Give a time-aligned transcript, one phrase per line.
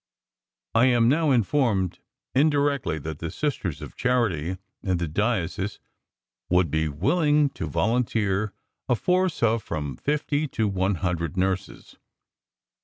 [0.73, 1.99] I am now informed
[2.33, 5.79] indirectly that the Sisters of Charity in the diocese
[6.49, 8.51] would be willing to volunteer
[8.89, 11.97] a force of from fifty to one hundred nurses.